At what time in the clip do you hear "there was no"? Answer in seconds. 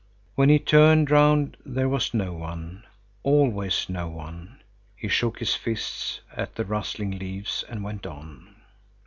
1.63-2.33